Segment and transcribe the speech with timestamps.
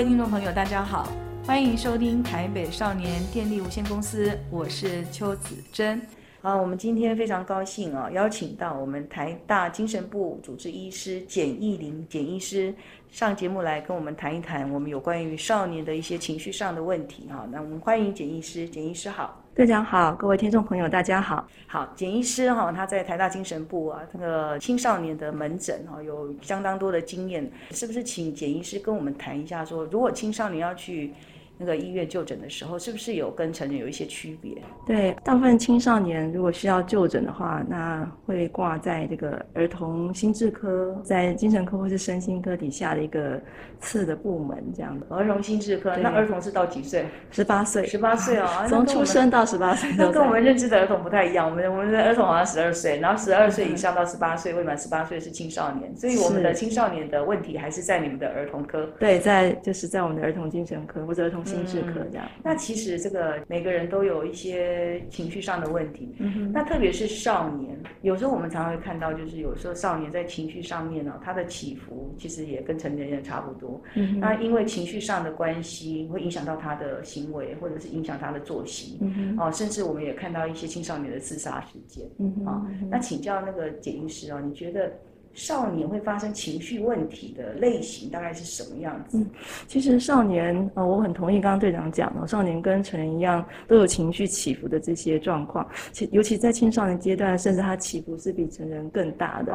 [0.00, 1.12] 位听众朋友，大家好，
[1.44, 6.00] 欢迎收听台北少年电力无限公司，我是邱子珍。
[6.40, 12.74] 啊，我们今天非常高兴啊，邀请到我们台大精神部主治医师简义林简医师
[13.10, 17.46] 上节目来跟我们谈一谈我们有关于少年的一些情绪上的问题哈。
[17.52, 21.46] 那我们欢迎简医师，简医师好，大家好，各位听众朋友大家好。
[21.66, 31.12] 好，简医师哈，他在台大精神部啊，这个青少年的门诊哈，有相当多的经验，是不是请简医师跟我们谈一下说，如果青少年要去
[31.60, 34.56] 那个医院就诊的时候，是不是有跟成人有一些区别？
[34.86, 43.38] 对，大部分青少年如果需要就诊的话，那会挂在这个儿童心智科，在精神科或是身心科底下的一个
[43.78, 45.14] 次的部门这样的。
[45.14, 47.04] 儿童心智科，那儿童是到几岁？
[47.30, 47.86] 十八岁。
[47.86, 49.90] 十八岁哦，从出生到十八岁。
[49.98, 58.86] 那跟我们认知的儿童不太一样，我们我们的儿童好像十二岁，然后十二岁以上到十八岁，未满十八岁是青少年，所以我们的青少年的问题还是在你们的儿童科。
[58.98, 61.44] 对，在就是在我们的儿童精神科或者儿童。
[61.50, 78.98] 心智科这样，那其实这个每个人都有一些情绪上的问题，嗯，那特别是少年，有时候我们常常会看到，就是有时候少年在情绪上面呢，他的起伏其实也跟成年人差不多，嗯，那因为情绪上的关系，会影响到他的行为，或者是影响他的作息，
[79.38, 82.06] 哦，甚至我们也看到一些青少年的自杀事件，
[82.46, 84.92] 啊，那请教那个简医师哦，你觉得？
[85.32, 89.16] 少年会发生情绪问题的类型大概是什么样子？
[89.16, 89.26] 嗯，
[89.66, 99.54] 其实少年，呃，我很同意刚刚队长讲的，少年跟成人一样都有情绪起伏的这些状况，其尤其在青少年阶段，甚至他起伏是比成人更大的。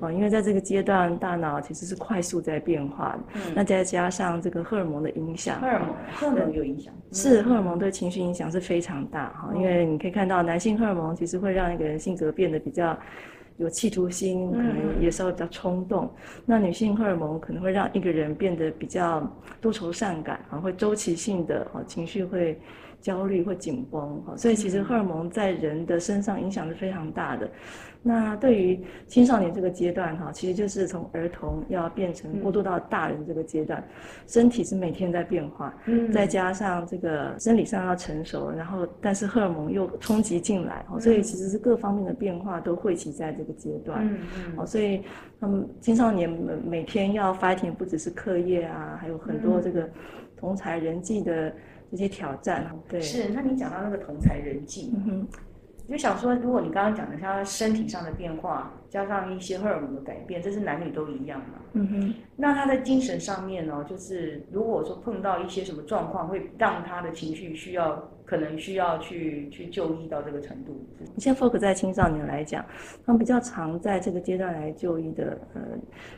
[0.00, 3.18] 哦，因为在这个阶段，大脑其实是快速在变化的。
[3.34, 3.52] 嗯。
[3.54, 5.60] 那再加上这个荷尔蒙的影响。
[5.60, 6.94] 荷尔蒙，荷尔蒙有影响。
[7.12, 12.96] 是，荷尔蒙对情绪影响是非常大哈，因为你可以看到男性荷尔蒙其实会让一个人性格变得比较。
[13.58, 16.04] 有企图心，可能也稍微比较冲动。
[16.04, 19.26] 嗯、那女性荷尔蒙可能会让一个人变得比较
[19.60, 22.60] 多愁善感，啊，会周期性的啊情绪会
[23.06, 27.48] 焦虑或紧绷，所以其实荷尔蒙在人的身上影响是非常大的。
[28.02, 33.80] 那对于青少年这个阶段哈，其实就是从儿童要变成过渡到大人这个阶段，
[34.26, 44.18] 身体是每天在变化，嗯，再加上这个生理上要成熟，然后但是荷尔蒙又冲击进来，所以其实是各方面的变化都汇集在这个阶段，嗯
[44.58, 45.02] 嗯，所以
[45.40, 49.88] 他们青少年每每天要 fighting 不只是课业啊，还有很多这个
[50.36, 51.52] 同才人际的
[51.90, 53.28] 这些挑战，对，是。
[53.30, 55.28] 那你讲到那个同才人际，嗯哼。
[55.88, 61.58] 就想说，如果你刚刚讲的像身体上的变化，加上一些荷尔蒙的改变，这是男女都一样嘛？
[61.74, 62.14] 嗯哼。
[62.36, 68.10] 那他在精神上面呢，就是如果说碰到一些什么状况，会让他的情绪需要。
[68.26, 70.76] 可能需要去去就医到这个程度。
[71.14, 72.64] 你现在 focus 在青少年来讲，
[73.06, 75.62] 他们比较常在这个阶段来就医的，呃，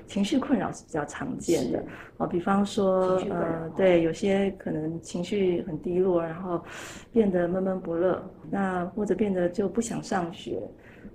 [0.07, 1.85] 情绪困扰是比较常见的。
[2.17, 6.65] 哦，比方说，呃，对，有些可能情绪很低落，然后
[7.13, 8.21] 变得闷闷不乐，
[8.51, 10.59] 那或者变得就不想上学，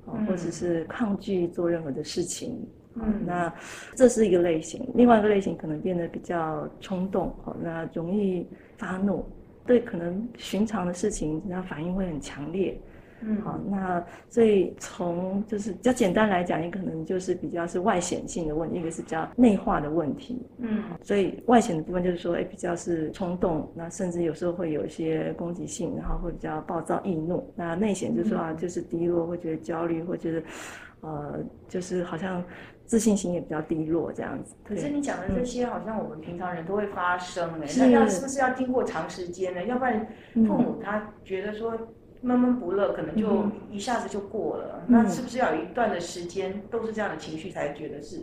[0.05, 2.63] 哦，或者是抗拒做任何的事情。
[2.95, 3.51] 嗯，那
[3.95, 4.87] 这是一个类型。
[4.93, 9.25] 另外一个类型可能变得比较冲动，哦，那容易发怒。
[9.65, 12.79] 对，可能寻常的事情，他反应会很强烈。
[13.25, 20.45] 嗯，好，那所以从就是比较简单来讲，也可能就是比较是外显性的问题，一个是比较内化的问题。
[20.57, 27.49] 嗯，所以外显的部分就是说，哎，比较是冲动，那甚至有时候会有一些攻击性，然后会比较暴躁易怒。
[27.55, 30.43] 那内显就是说啊，就是低落，会觉得焦虑，会觉得，
[30.99, 32.43] 呃，就是好像。
[32.85, 34.55] 自信心也比较低落，这样子。
[34.63, 39.63] 可是你讲的这些，好像我们平常人都会发生哎、欸，那要是不是要经过长时间呢？
[39.63, 41.77] 要不然父母他觉得说
[42.21, 44.83] 闷闷不乐，可能就一下子就过了。
[44.87, 48.21] 嗯、那是不是要有一段的时间都是这样的情绪才觉得是？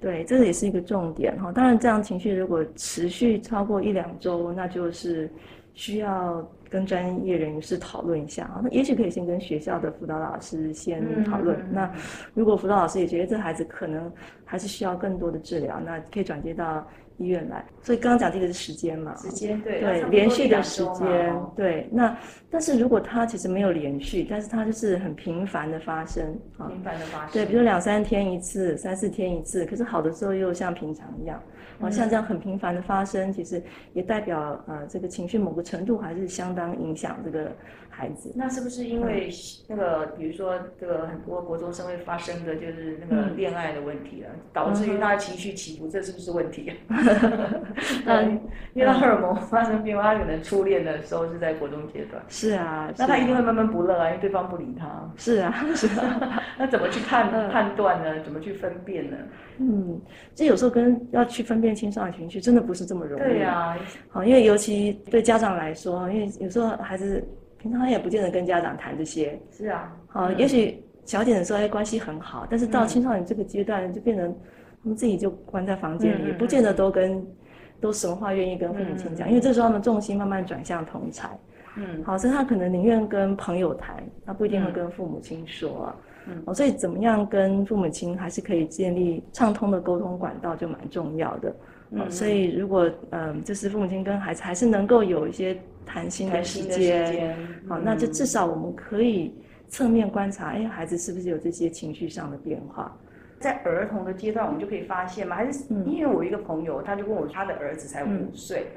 [0.00, 1.52] 对，这也是一个重点哈。
[1.52, 5.30] 当然，这样情绪如果持续超过一两周，那就是
[5.74, 6.46] 需要。
[6.72, 11.54] 跟专业人士讨论一下啊，那也许可以先跟学校的辅导老师先讨论。
[11.58, 11.92] 嗯、那
[12.32, 14.10] 如果辅导老师也觉得这孩子可能
[14.42, 16.88] 还是需要更多的治疗，那可以转接到
[17.18, 17.64] 医院来。
[17.82, 19.16] 所以刚刚讲这个是时间嘛？
[19.16, 21.88] 时间对对，连续的时间对。
[21.90, 22.16] 那
[22.50, 26.24] 但是如果它其实没有连续，但是它就是很频繁的发生
[26.58, 27.32] 啊，频繁的发生。
[27.32, 31.42] 对，比如两三天一次，三四天一次，可是好的时候又像平常一样。
[31.80, 33.60] 哦，像这样很频繁的发生，其实
[33.92, 37.50] 也代表呃，这个情绪某个程度还是相当影响这个
[37.94, 38.32] 孩子。
[38.34, 39.28] 那是不是因为
[39.68, 46.72] 那个，比如说这个很多国中生会发生的就是那个恋爱的问题啊，嗯、导致于他情绪起伏，这是不是问题？
[48.06, 48.40] 嗯，
[48.74, 52.22] 因为他荷尔蒙发生变化，他可能初恋的时候是在国中阶段。
[52.28, 55.12] 是啊，那他一定会闷闷不乐啊，因为对方不理他。
[55.16, 56.42] 是啊，是啊。
[56.58, 58.22] 那怎么去判判断呢？
[58.24, 59.16] 怎么去分辨呢？
[59.58, 60.00] 嗯，
[60.34, 63.22] 这有时候跟要去分辨青少年情绪，真的不是这么容易。
[63.22, 63.76] 对呀，
[64.08, 67.22] 好，因为尤其对家长来说，因为有时候孩子
[67.62, 69.38] 平常也不见得跟家长谈这些。
[69.52, 74.34] 是啊，好，也许小点的时候哎关系很好，但是到青少年这个阶段就变成
[74.82, 77.24] 他们自己就关在房间里，也不见得都跟
[77.80, 81.24] 都什么话愿意跟父母亲讲，因为这时候他们重心慢慢转向同侪。
[81.76, 85.94] 嗯，好，所以他可能宁愿跟朋友谈，他不一定会跟父母亲说。
[86.26, 91.54] 嗯，哦，所以怎么样跟父母亲还是可以建立畅通的沟通管道，就蛮重要的。
[91.90, 95.58] 嗯，所以如果嗯、呃，就是父母亲跟孩子还是能够有一些
[95.92, 97.36] 谈心的时间，
[97.68, 99.34] 好，那就至少我们可以
[99.68, 102.96] 侧面观察，哎，孩子是不是有这些情绪上的变化？
[103.38, 108.68] 在儿童的阶段，我们就可以发现嘛，还是因为我一个朋友，他就问我，他的儿子才五岁，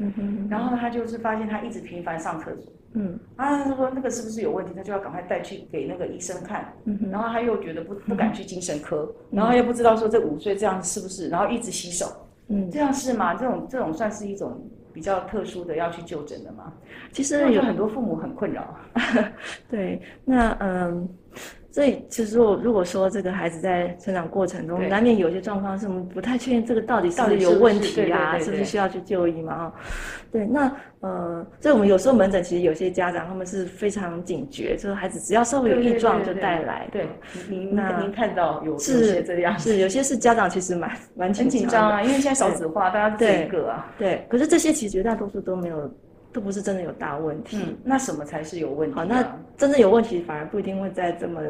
[0.50, 2.74] 然后他就是发现他一直频繁上厕所。
[2.98, 4.74] 嗯，啊，他说那个是不是有问题？
[4.76, 6.74] 他就要赶快带去给那个医生看。
[6.84, 12.08] 嗯，然后他又觉得不不敢去精神科，嗯、然后又不知道说这五岁这样是不是，然后一直洗手。
[12.48, 13.34] 嗯，这样是吗？
[13.36, 14.62] 这种这种算是一种
[14.96, 16.72] 比较特殊的要去就诊的吗？
[17.12, 18.76] 其实有很多父母很困扰。
[19.70, 21.08] 对，那嗯。
[21.76, 29.54] 所以，其实我如果说这个孩子在成长过程中难免有些状况，是我们不太确定这个到底是不是有问题啊，是不是需要去就医嘛？
[29.54, 29.74] 啊，
[30.32, 36.88] 对，那呃，所以我们有时候门诊其实有些家长他们是非常警觉，就是孩子只要稍微有异状就带来。
[36.94, 37.10] 对，
[37.50, 45.94] 您您看到有是这样，是有些是家长其实蛮蛮紧张啊，因为现在少子化，大家这个啊，对，可是这些其实绝大多数都没有。
[46.36, 48.96] 都不是真的有大问题，嗯，那什么才是有问题？
[48.98, 49.24] 好，那
[49.56, 51.42] 真正有问题反而不一定会在这么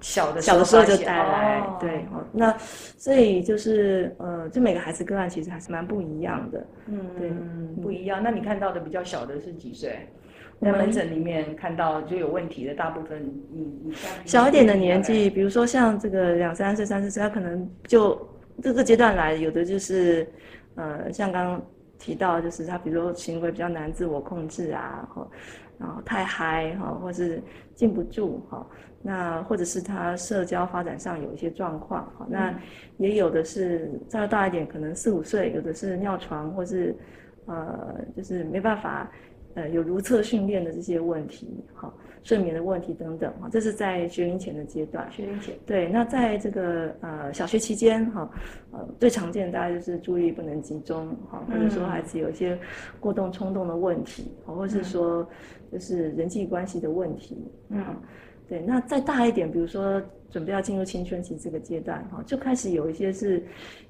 [0.00, 2.56] 小的小的时候就带来，哦、对，好，那
[2.96, 8.22] 所以就是呃，就每个孩子个案其实还是蛮不一样的，嗯，对，嗯，不一样。
[8.22, 9.98] 那你看到的比较小的是几岁？
[10.60, 13.20] 在门诊里面看到就有问题的大部分，
[13.52, 13.92] 你你
[14.24, 18.16] 小一点的年纪，比如说像这个两三岁、三四岁，他可能就
[18.62, 20.24] 这个阶段来，有的就是
[20.76, 21.62] 呃，像刚刚。
[22.02, 25.08] 提到就是他，比如说行为比较难自我控制啊，
[25.78, 27.40] 然后太嗨哈，或是
[27.76, 28.66] 禁不住哈，
[29.00, 32.52] 那或者是他社交发展上有一些状况哈，那
[32.98, 36.92] 也有的是再大一点，可能四五岁，有的是尿床或是
[37.46, 39.08] 呃，就是没办法
[39.54, 41.92] 呃有如厕训练的这些问题哈。
[42.22, 45.10] 睡眠的问题等等哈，这是在学龄前的阶段。
[45.10, 45.54] 学龄前。
[45.66, 48.30] 对，那在这个呃小学期间哈，
[48.70, 52.56] 呃最常见的大概就是注意力不能集中哈，或者说孩子有一些
[53.00, 55.28] 过动冲动的问题，或者是说
[55.72, 57.36] 就是人际关系的问题。
[57.70, 57.84] 嗯。
[58.48, 63.42] 对，那再大一点，比如说准备要进入青春期这个阶段哈，就开始有一些是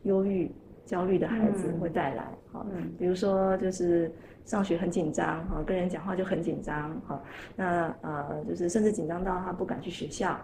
[0.05, 0.50] 忧郁、
[0.87, 4.11] 焦虑的孩子会带来哈，嗯，比如说就是。
[4.44, 7.22] 上学很紧张，哈，跟人讲话就很紧张，哈，
[7.56, 10.36] 那呃，就是甚至紧张到他不敢去学校，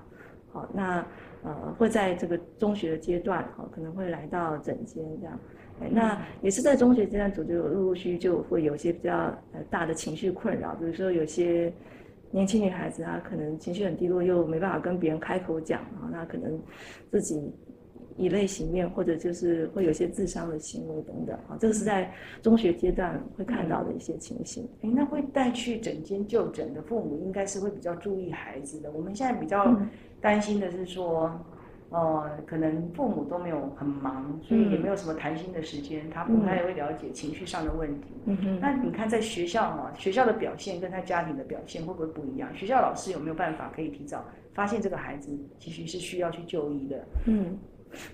[0.52, 1.04] 好，那
[1.42, 5.38] 呃，会在这个中学的阶段，哈，可能会来到诊间这样，
[5.80, 9.16] 哎，那也是在中学阶段，组就陆陆续续就会有一些比较
[9.52, 11.72] 呃大的情绪困扰，比如说有些
[12.30, 16.60] 年轻女孩子她可能情绪很低落，又没办法跟别人开口讲，啊，那可能
[17.10, 17.52] 自己。
[18.18, 22.12] 以泪洗面，或者就是会有些自伤的行为等等，啊，这个是在
[22.42, 24.68] 中学阶段会看到的一些情形。
[24.82, 28.90] 哎，那会带去诊间就诊的父母，应该是会比较注意孩子的。
[28.90, 29.74] 我们现在比较
[30.20, 31.32] 担心的是说，
[31.90, 38.08] 呃，可能父母都没有很忙，所以也没有什么谈心的时间，他不太会了解情绪上的问题。
[38.26, 38.58] 嗯哼。
[38.60, 42.52] 那你看在学校啊，学校的表现跟他家庭的表现会不会不一样？
[42.54, 47.06] 学校老师有没有办法可以提早发现这个孩子其实是需要去就医的？
[47.26, 47.56] 嗯。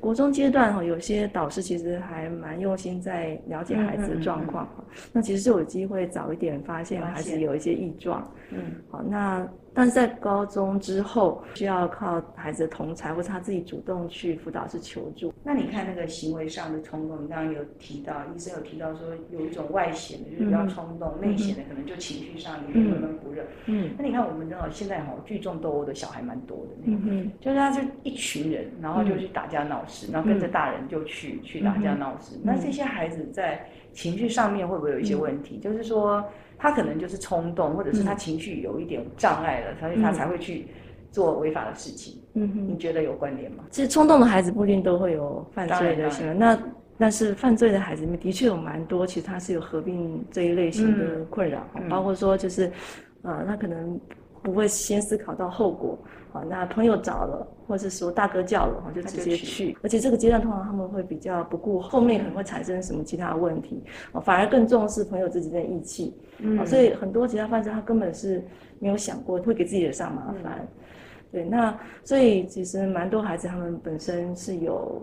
[0.00, 8.30] 国中阶段哈，有些导师其实还蛮用心在了解孩子的状况哈，嗯嗯嗯，那其实就有机会早一点发现孩子有一些异状。
[8.50, 8.58] 嗯，
[8.90, 9.46] 好，那。
[9.74, 15.32] 但是在高中之后，需要靠孩子的同才或者他自己主动去辅导室求助。
[15.42, 23.42] 那你看那个行为上的冲动，你刚刚有提到，医生有提到说有一种外显的，就是比较冲动；内显、嗯、的可能就情绪上有点闷闷不乐。
[23.66, 32.36] 嗯，那你看我们正好现在哈聚众斗殴的小孩蛮多的那种，嗯、就是他就一群人，然后就去打架闹事，嗯、然后跟着大人就去、嗯、去打架闹事。
[32.36, 35.56] 嗯、那这些孩子在情绪上面会不会有一些问题？
[35.56, 36.24] 嗯、就是说。
[36.64, 40.66] 他可能就是冲动，或者是他情绪有一点障碍了，所以、嗯、他才会去
[41.10, 42.22] 做违法的事情。
[42.32, 43.64] 嗯哼，你觉得有关联吗？
[43.70, 46.58] 其实冲动的孩子不一定都会有犯罪的行为，那
[46.96, 52.72] 但是犯罪的孩子里面的确有蛮多，其实他是有合并这一类型的困扰，嗯、包括说就是，
[53.20, 54.00] 呃，他可能
[54.44, 55.98] 不会先思考到后果。
[56.30, 59.46] 好，那朋友找了，或者是说大哥叫了，就直接去。
[59.46, 63.82] 去而且这个阶段通常他们会比较不顾后面可能会产生什么其他的问题，
[64.24, 66.12] 反而更重视朋友之间的义气。
[66.38, 68.42] 嗯，所以很多其他犯罪他根本是
[68.80, 70.58] 没有想过会给自己惹上麻烦。
[70.58, 70.68] 嗯、
[71.30, 75.00] 对，那所以其实蛮多孩子他们本身是有，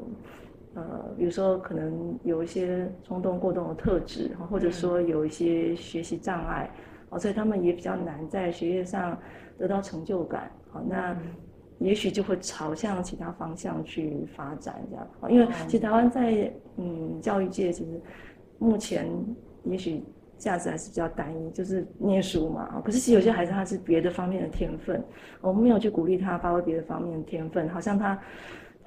[0.73, 0.83] 呃，
[1.17, 6.69] 比如说可能有一些冲动过动的特质，或者说有一些学习障碍，
[7.11, 9.15] 哦，所以他们也比较难在学业上
[9.57, 10.51] 得到成就感。
[10.71, 11.15] 好，那
[11.77, 15.07] 也许就会朝向其他方向去发展，这样。
[15.29, 18.01] 因为其实台湾在嗯教育界，其实
[18.57, 19.07] 目前
[19.63, 20.03] 也许
[20.37, 22.81] 价值还是比较单一，就是念书嘛。
[22.83, 25.03] 可是其实有些孩子他是别的方面的天分，
[25.41, 28.19] 我们没有去鼓励他发挥别的方面的天分，好像他。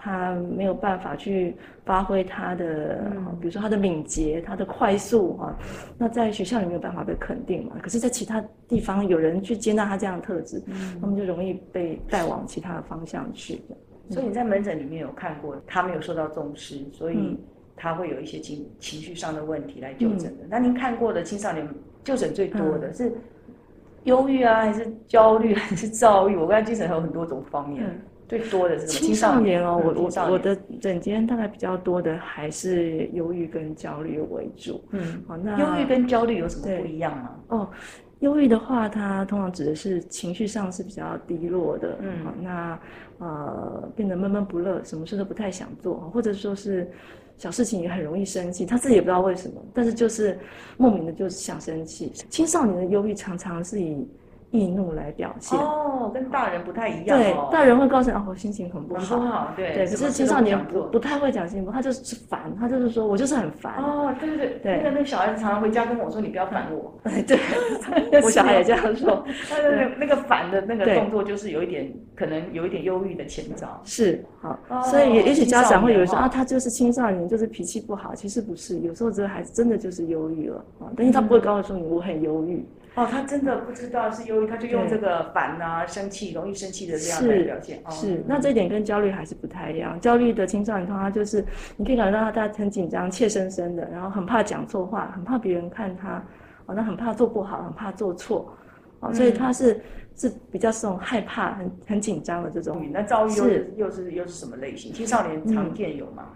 [0.05, 5.57] 他没有办法去发挥他的，比如说他的敏捷、他的快速啊，
[5.97, 7.77] 那在学校里没有办法被肯定嘛。
[7.83, 10.63] 可是，在其他地方有人去接纳他这样的特质，
[11.01, 13.63] 他们就容易被带往其他的方向去。
[14.11, 17.39] 所以你在门诊里面有看过他没有受到重视，所以
[17.75, 20.45] 他会有一些情情绪上的问题来就诊的。
[20.51, 21.67] 那您看过的青少年
[22.03, 23.11] 就诊最多的是
[24.03, 26.37] 忧郁啊，还是焦虑，还是躁郁？
[26.37, 27.83] 我刚才精神还有很多种方面。
[28.29, 34.83] 最多的是青少年哦，我我我的整间大概比较多的还是忧郁跟焦虑为主。
[34.91, 37.31] 嗯，好，那忧郁跟焦虑有什么不一样吗？
[37.49, 37.71] 哦，
[38.21, 41.99] 忧郁的话，它通常指的是情绪上是比较低落的。
[42.01, 42.81] 嗯，好，那
[43.19, 46.91] 呃变得闷闷不乐，什么事都不太想做，或者说是
[47.37, 50.39] 小事情也很容易生气，他自己也不知道为什么，但是就是
[50.77, 52.11] 莫名的就是想生气。
[52.31, 54.09] 青少年的忧郁常常是以
[54.55, 57.19] 易怒来表现哦，跟大人不太一样。
[57.19, 59.17] 对，大人会告诉你啊，我心情很不好。
[59.17, 59.75] 不好，对。
[59.75, 63.75] 对，可是青少年不不太会讲心情不好，他就是烦，他就是说我就是很烦。
[63.83, 64.77] 哦，对对对。
[64.77, 66.95] 那个那个小孩子常常回家跟我说：“你不要烦我。
[67.27, 67.37] ”对，
[68.23, 69.25] 我小孩也这样说。
[69.51, 73.81] 他的那个烦的那个动作，就是有一点可能有一点忧郁的前兆。
[73.83, 74.57] 是，好。
[74.85, 78.15] 所以也也许家长会以为说啊，他就是青少年，就是脾气不好。
[78.15, 82.65] 其实不是，有时候这个孩子真的就是忧郁了啊，但是他不会告诉你我很忧郁。
[82.95, 87.83] 哦，他真的不知道是忧郁，他就用这个烦啊、生气、容易生气的这样来表现。
[87.91, 90.01] 是，是，那这一点跟焦虑还是不太一样。
[90.01, 91.45] 焦虑的青少年通常就是，
[91.77, 96.25] 你可以感觉到他他很紧张、怯生生的，然后很怕讲错话，很怕别人看他，
[96.67, 98.57] 哦，那很怕做不好，很怕做错，
[99.01, 99.81] 哦，所以他是、嗯、
[100.15, 102.81] 是比较这种害怕、很很紧张的这种。
[102.93, 104.93] 那躁郁又是又是又是什么类型？
[104.93, 106.29] 青少年常见有吗？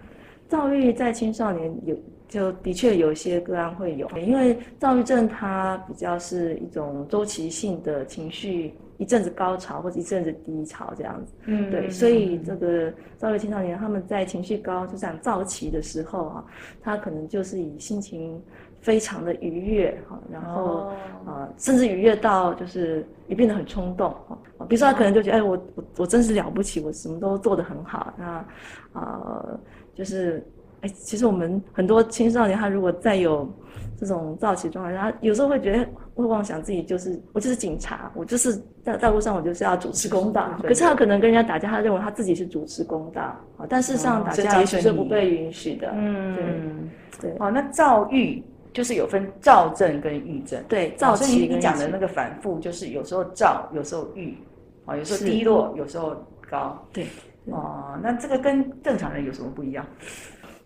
[0.48, 1.96] 躁郁在青少年有。
[2.28, 11.32] 就的确有些个案会有，因为躁郁症它比较是一种周期性的情绪，一阵子高潮或者一阵子低潮这样子。
[11.46, 16.44] 嗯，对，所以这个躁郁青少年他们在情绪高，就像躁起的时候啊，
[16.82, 18.38] 他可能就是以心情
[18.82, 20.94] 非常的愉悦哈，然后啊、
[21.24, 24.38] 哦呃，甚至愉悦到就是也变得很冲动哈。
[24.68, 28.26] 比如说他可能就觉得，哎，我我我真是了不起，我什么都做得很好，那
[28.92, 29.60] 啊、呃，
[29.94, 30.46] 就是。
[30.82, 33.48] 哎，其实我们很多青少年，他如果再有
[33.98, 40.50] 这种躁起状态，他有时候会觉得会妄想自己就是我就是警察，我就是在道路上我就是要主持公道。
[40.62, 43.22] 可是他可能跟人家打架，他认为他自己是主持公道
[43.56, 45.90] 啊，但事实上打架也许是不被允许的。
[45.94, 46.88] 嗯，
[47.20, 47.38] 对对。
[47.40, 48.40] 好，那躁郁
[48.72, 50.62] 就是有分躁症跟郁症。
[50.68, 51.24] 对，躁期。
[51.24, 54.36] 所以你讲的那个反复，就是有时候躁，有时候郁，
[54.84, 56.16] 啊，有时候低落，有时候
[56.48, 56.80] 高。
[56.92, 57.04] 对。
[57.50, 59.84] 哦，那这个跟正常人有什么不一样？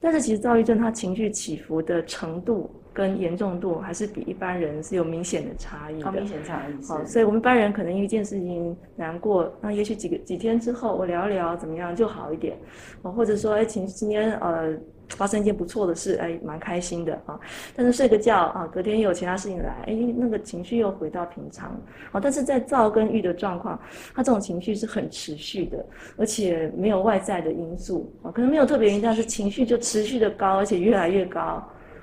[0.02, 6.12] 但是其实躁郁症它情绪起伏的程度跟严重度还是比一般人是有明显的差异的。
[6.12, 6.85] 明显差异。
[6.85, 12.59] 好，所以我们一般人可能因为一件事情难过，那也许几个几天之后我聊一聊怎么样就好一点，
[13.02, 14.76] 哦，或者说哎，情今天呃。
[15.16, 17.38] 发生一件不错的事，哎，蛮开心的啊。
[17.75, 21.71] 但是睡个觉啊，隔天又有其他事情来，哎，那个情绪又回到平常。
[22.11, 23.78] 啊，但是在躁跟郁的状况，
[24.14, 25.85] 他这种情绪是很持续的，
[26.16, 31.40] 而且没有外在的因素啊，可能没有特别原因，但是情绪就持续的高，而且越来越高。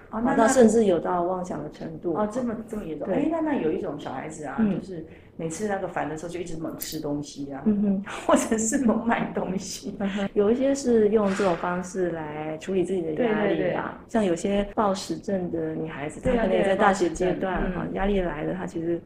[0.10, 2.14] 啊，那甚至有到妄想的程度。
[2.16, 3.08] 啊，这么这么严重？
[3.10, 5.06] 哎，那那有一种小孩子啊，就是。
[5.40, 9.98] 每次那个烦的时候，就一直猛吃东西啊，嗯、哼 或者是猛买东西。
[10.34, 19.02] 有一些是用这种方式来处理自己的压力啊，像有些暴食症的女孩子，她可能也在大学阶段啊，压力来了，她其实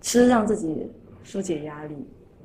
[0.00, 0.90] 吃让自己
[1.22, 1.94] 疏解压力。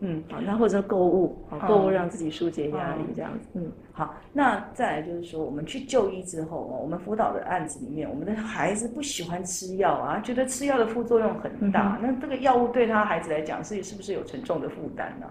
[0.01, 3.47] 嗯，好，那或者购物，好，购物让自己疏解压力，这样子。
[3.53, 11.97] 嗯，好，那再来就是说，我们去就医之后，我们辅导的案子里面，我们的孩子不喜欢吃药啊，觉得吃药的副作用很大。
[12.01, 15.27] 嗯、那这个药物对他孩子来讲，是是不是有沉重的负担呢？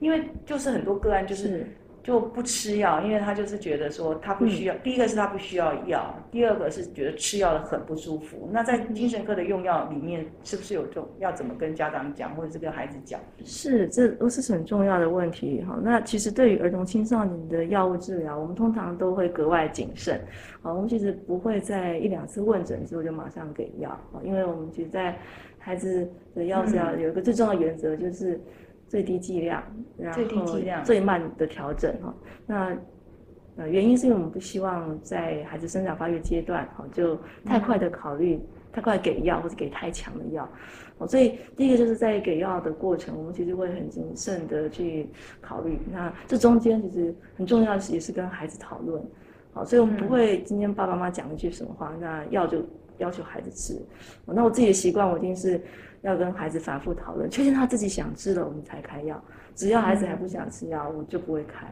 [0.00, 1.64] 因为就是很多个案就是
[2.02, 4.74] 就不吃药，因为他就是觉得说他不需要。
[4.74, 8.48] 嗯、第一个是他不需要药，第二个是觉得吃药的很不舒服。
[8.50, 13.20] 那在精神科的用药里面，是不是有这种要怎么跟家长讲，或者是跟孩子讲？
[13.44, 15.78] 是，这都是很重要的问题哈。
[15.80, 20.20] 那其实对于儿童青少年的药物治疗，我们通常都会格外谨慎。
[20.60, 25.16] 好，我们其实不会在一两次问诊之后就马上给药啊，因为我们其实在
[25.56, 28.40] 孩子的药治疗有一个最重要的原则就是。
[28.92, 29.62] 最低剂量，
[29.96, 30.20] 然后
[30.84, 32.14] 最慢的调整哈。
[32.46, 32.76] 那
[33.56, 38.38] 呃原因是因为我们不希望在孩子生长发育阶段哈就太快的考虑
[38.70, 40.46] 太快给药或者给太强的药。
[40.98, 45.08] 哦，所以第一个就是在给药的过程，我们其实会很谨慎的去
[45.40, 45.78] 考虑。
[45.90, 49.02] 那这中间其实很重要的是也是跟孩子讨论。
[49.54, 52.62] 好，所以我们不会今天爸爸妈妈讲一句什么话，那药就
[52.98, 53.80] 要求孩子吃。
[54.26, 55.58] 那我自己的习惯，我一定是。
[56.02, 59.20] 要跟孩子反复讨论，确定他自己想吃了，我们才开药。
[59.54, 61.66] 只要孩子还不想吃药，我就不会开。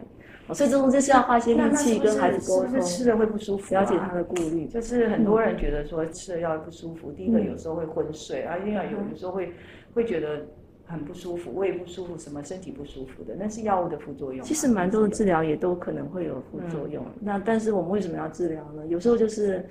[0.46, 3.74] 哦，所以这种就是要花些力气跟孩子沟通，是不是吃了会不舒服？
[3.74, 4.66] 了解他的顾虑。
[4.66, 9.52] 就是很多人觉得说吃了药不舒服，第一个有时候会昏睡，啊，另外有有时候会
[9.94, 10.46] 会觉得
[10.86, 14.44] 很不舒服，胃不舒服，什么身体不舒服的，那是药物的副作用。
[14.44, 17.04] 其实蛮多的治疗也都可能会有副作用。
[17.20, 18.86] 那但是我们为什么要治疗呢？
[18.86, 19.64] 有时候就是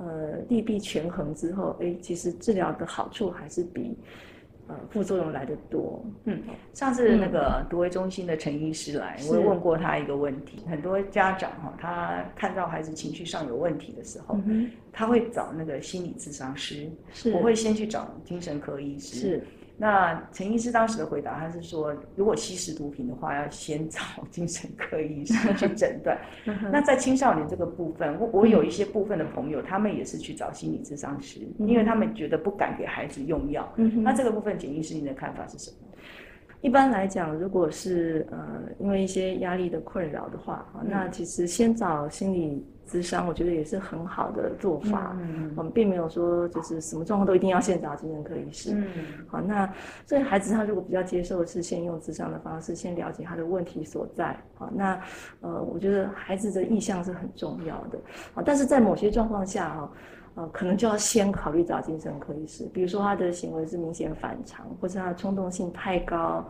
[0.00, 3.96] 呃利弊权衡之后，哎，其实治疗的好处还是比。
[4.68, 6.00] 呃副作用来的多。
[6.26, 6.40] 嗯，
[6.72, 10.64] 上次那个独卫中心的陈医师来，我也问过他一个问题。
[10.68, 14.38] 很多家长哈，他看到孩子情绪上有问题的时候，
[14.92, 19.16] 他会找那个心理咨商师，是，我会先去找精神科医师。
[19.16, 19.42] 是。
[19.80, 23.98] 那陈医师当时的回答，他是说，如果吸食毒品的话，要先找
[24.30, 26.18] 精神科医生去诊断。
[26.70, 33.66] 那在青少年这个部分，我我有一些部分的朋友，他们也是去找心理咨商师，因为他们觉得不敢给孩子用药。
[33.76, 35.76] 那这个部分，简医师您的看法是什么？
[36.60, 38.38] 一般来讲，如果是呃
[38.78, 42.66] 因为一些压力的困扰的话，那其实先找心理。
[42.90, 48.84] 咨商我觉得也是很好的做法，嗯，我们并没有说就是什么状况都一定要先找精神科医师，嗯，
[49.28, 49.72] 好，那
[50.04, 55.00] 所以孩子他如果比较接受的是先用咨商的方式，先了解他的问题所在，好，那
[55.40, 57.98] 呃，我觉得孩子的意向是很重要的，
[58.34, 59.92] 好，但是在某些状况下哈，
[60.34, 66.48] 呃，可能就要先考虑找精神科医师，比如说他的行为是明显反常，或者他的冲动性太高，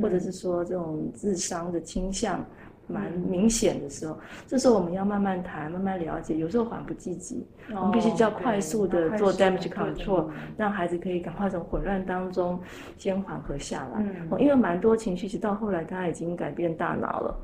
[0.00, 2.44] 或者是说这种自伤的倾向。
[2.88, 6.36] 蛮明显的时候，这时候我们要慢慢谈，慢慢了解。
[6.36, 12.60] 有时候缓不济急，哦、我们必须要快速的做 damage control，让孩子可以赶快从混乱当中
[12.98, 14.02] 先缓和下来。
[14.02, 17.34] 嗯、因为蛮多情绪，其实到后来他已经改变大脑了。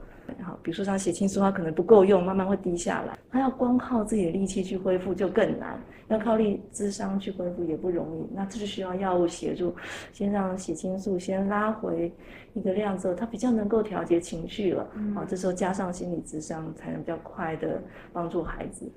[0.43, 3.19] 好，比如说像血清素，它可能不够用，慢慢会低下来。
[3.31, 8.29] 他要光靠自己的力气去恢复就更难，要靠力智商去恢复也不容易。
[8.35, 9.75] 那这就需要药物协助，
[10.13, 12.13] 先让血清素先拉回
[12.55, 14.87] 一个量之后，它比较能够调节情绪了。
[15.15, 18.91] 好，这时候加上心理智商，才能比较快的帮助孩子。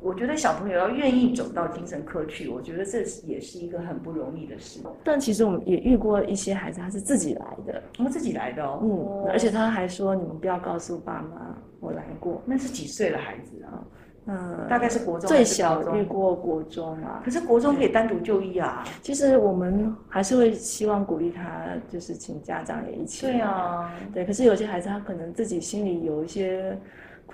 [0.00, 4.78] 我觉得小朋友要愿意走到精神科去，我觉得这也是一个很不容易的事。
[5.02, 8.78] 但其实我们也遇过一些孩子，他是自己来的，他们自己来的哦。
[8.82, 13.82] 嗯，而且他还说：“你们不要告诉爸妈我来过。”那是几岁的孩子啊？
[14.26, 15.26] 嗯，大概是国中。
[15.26, 17.20] 最小遇过国中啊。
[17.24, 18.84] 可是国中可以单独就医啊。
[19.02, 23.26] 其实我们还是会希望鼓励他，就是请家长也一起。
[23.26, 24.24] 对啊，对。
[24.24, 26.78] 可是有些孩子他可能自己心里有一些。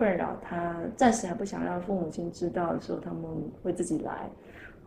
[0.00, 3.22] 困扰他暂时还不想让父母亲知道的时候，他们
[3.62, 4.30] 会自己来。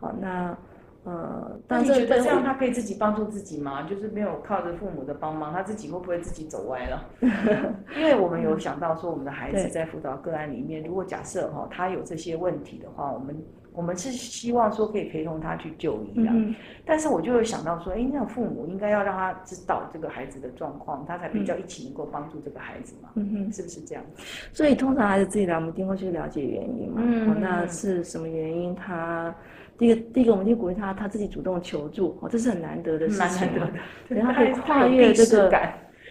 [0.00, 0.58] 好，那
[1.04, 3.84] 呃，但是你觉得这样他可以自己帮助自己吗？
[3.84, 7.04] 就是没有靠着父母的帮忙，他自己会不会自己走歪了？
[7.96, 13.40] 因为我们有想到说，我们的孩子在辅导个案里面，如果假设哈他有这些问题的话，我们。
[13.74, 23.10] 我们是希望说可以陪同他去就医啊，嗯、但是我就会想到说，哎，那父母应该要让他知道这个孩子的状况，他才比较一起能够帮助这个孩子嘛，
[23.52, 24.04] 是不是这样？
[24.52, 28.72] 所以通常孩子自己来，我们一定会去了解原因嘛，嗯、哦，那是什么原因？
[28.76, 29.34] 他
[29.76, 33.72] 第一个，第一个，我们就鼓励他，他自己主动求助，哦，这是很难得的事情，蛮难得的，
[34.08, 35.52] 对，他可以跨越这个。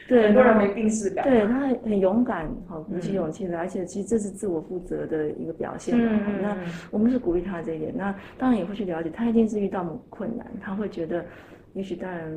[0.07, 1.23] 对，很多人没病逝感。
[1.23, 5.97] 对，他很勇敢，好，鼓起勇气来，而且其实这是自我负责的一个表现。
[5.97, 6.41] 嗯嗯。
[6.41, 6.57] 那
[6.91, 11.25] 我们是鼓励他这一点，那当然也会去了解，他一定是遇到某困难，他会觉得，
[11.73, 12.31] 也许当然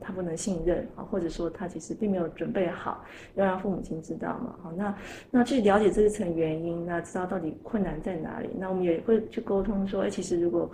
[0.00, 4.54] 他不能信任啊，或者说他其实并没有准备好，要让父母亲知道嘛。
[4.62, 4.94] 好，那
[5.30, 10.70] 那去了解这一层原因，那知道到底困难在哪里，那我们也会去沟通说，哎，其实如果。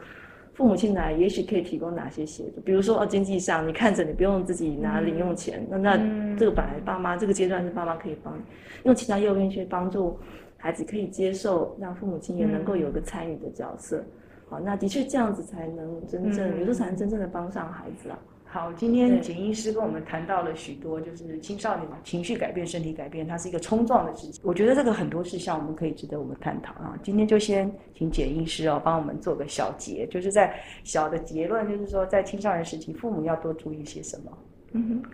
[0.55, 2.61] 父母亲来，也许可以提供哪些协助？
[2.61, 8.39] 比如说，哦，经济上，你看着你不用自己拿零用钱，嗯、那那这个本来爸妈这个阶段是爸妈可以帮，
[8.85, 10.19] 用其他诱因去帮助
[10.59, 13.99] 孩子可以接受，让父母亲也能够有个参与的角色。
[13.99, 14.07] 嗯、
[14.51, 18.19] 好，那的确这样子才能真正，嗯、有时候才能真正的帮上孩子啊。
[18.53, 24.43] 好，今天简医师跟我们谈到了许多，就是青少年情绪改变、身体改变，它是一个冲撞的事情。
[24.45, 26.95] 我觉得这个很多事项我们可以值得我们探讨啊。
[27.03, 34.39] 今天就先请简医师哦，帮我们做个小结，就是在小的结论，就是说在青少年时期，父母要多注意些什么？
[34.73, 35.11] 嗯哼，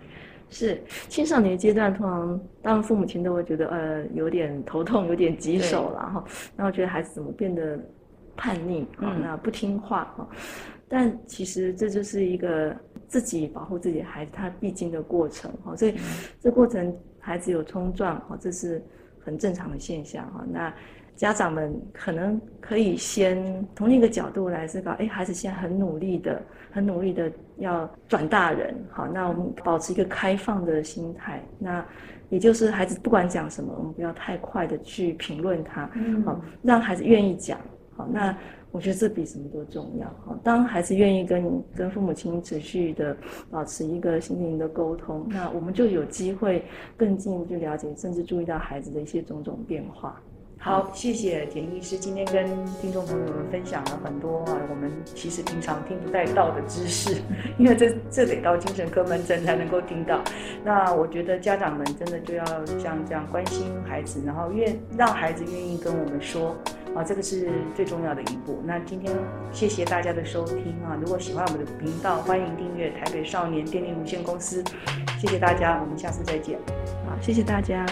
[0.51, 6.25] 是青少年阶段，通常当父母亲都会觉得呃有点头痛，有点棘手了哈。
[6.57, 7.79] 然后觉得孩子怎么变得
[8.35, 10.29] 叛逆啊，那不听话哈。
[10.91, 12.75] 但其实这就是一个。
[13.09, 15.95] 自己保护自己的孩子，他必经的过程哈，所以
[16.41, 18.85] 这过程孩子有冲撞哈，这是
[19.25, 20.45] 很正常的现象哈。
[20.49, 20.73] 那
[21.17, 26.41] 家长们可能可以先从另一个角度来思考，哎，孩子现在很努力的，
[26.71, 31.85] 很努力的要转大人，好，那我们保持一个开放的心态，那
[32.29, 35.91] 也就是孩子不管讲什么，我们不要太快的去评论他，
[36.27, 37.59] 好，让孩子愿意讲，
[37.97, 38.37] 好，那。
[38.71, 40.39] 我觉得这比什么都重要哈。
[40.45, 43.17] 当孩子愿意跟跟父母亲持续的
[43.51, 46.65] 保持一个心灵的沟通，那我们就有机会
[46.97, 50.21] 更进一步去了解，甚至注意到孩子的一些种种变化。
[50.61, 52.45] 好，谢谢田医师今天跟
[52.81, 57.23] 听众朋友们分享了很多啊，我们其实平常听不太到的知识，
[57.59, 60.21] 因为这这得到精神科门诊才能够听到。
[60.65, 62.45] 那我觉得家长们真的就要
[62.77, 66.57] 像这样关心孩子，然后愿让孩子愿意跟我们说。
[66.95, 68.61] 啊，这个是最重要的一步。
[68.65, 69.13] 那今天
[69.53, 70.99] 谢谢大家的收听啊！
[71.01, 74.65] 如果喜欢我们的频道，欢迎订阅台北少年电力有限公司。
[75.19, 76.59] 谢谢大家，我们下次再见。
[77.07, 77.87] 好，谢谢大家。